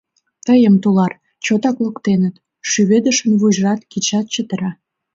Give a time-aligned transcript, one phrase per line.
[0.45, 1.11] —Тыйым, тулар,
[1.45, 2.35] чотак локтеныт...—
[2.69, 4.71] шӱведышын вуйжат, кидшат чытыра.